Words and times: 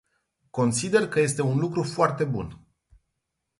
Consider 0.49 1.07
că 1.07 1.19
este 1.19 1.41
un 1.41 1.57
lucru 1.59 1.83
foarte 1.83 2.23
bun. 2.25 2.59